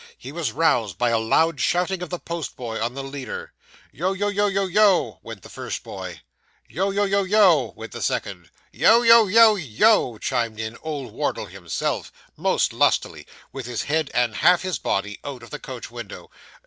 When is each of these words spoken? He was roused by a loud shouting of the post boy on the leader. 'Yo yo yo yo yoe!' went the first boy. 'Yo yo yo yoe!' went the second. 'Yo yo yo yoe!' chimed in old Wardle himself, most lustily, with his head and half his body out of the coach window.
He 0.17 0.31
was 0.31 0.51
roused 0.51 0.97
by 0.97 1.11
a 1.11 1.19
loud 1.19 1.59
shouting 1.61 2.01
of 2.01 2.09
the 2.09 2.17
post 2.17 2.55
boy 2.55 2.81
on 2.81 2.95
the 2.95 3.03
leader. 3.03 3.53
'Yo 3.91 4.13
yo 4.13 4.29
yo 4.29 4.47
yo 4.47 4.65
yoe!' 4.65 5.19
went 5.21 5.43
the 5.43 5.47
first 5.47 5.83
boy. 5.83 6.21
'Yo 6.67 6.89
yo 6.89 7.03
yo 7.03 7.21
yoe!' 7.21 7.71
went 7.75 7.91
the 7.91 8.01
second. 8.01 8.49
'Yo 8.71 9.03
yo 9.03 9.27
yo 9.27 9.53
yoe!' 9.53 10.17
chimed 10.17 10.59
in 10.59 10.75
old 10.81 11.13
Wardle 11.13 11.45
himself, 11.45 12.11
most 12.35 12.73
lustily, 12.73 13.27
with 13.51 13.67
his 13.67 13.83
head 13.83 14.09
and 14.15 14.37
half 14.37 14.63
his 14.63 14.79
body 14.79 15.19
out 15.23 15.43
of 15.43 15.51
the 15.51 15.59
coach 15.59 15.91
window. 15.91 16.31